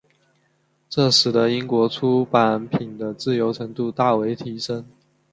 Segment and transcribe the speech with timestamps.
[0.89, 4.83] 这使得英国出版品的自由程度大为提升。